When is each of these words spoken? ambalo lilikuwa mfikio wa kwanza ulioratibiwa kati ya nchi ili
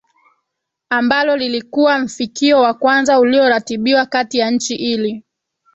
ambalo 0.89 1.37
lilikuwa 1.37 1.99
mfikio 1.99 2.61
wa 2.61 2.73
kwanza 2.73 3.19
ulioratibiwa 3.19 4.05
kati 4.05 4.37
ya 4.37 4.51
nchi 4.51 4.75
ili 4.75 5.23